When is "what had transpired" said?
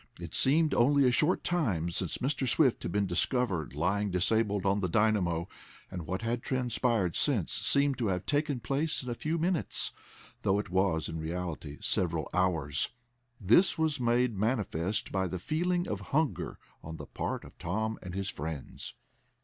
6.07-7.15